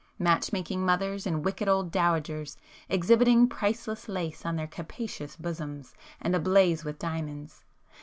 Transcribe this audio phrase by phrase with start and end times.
[0.17, 2.57] match making mothers and wicked old dowagers,
[2.89, 7.63] exhibiting priceless lace on their capacious bosoms, and ablaze with diamonds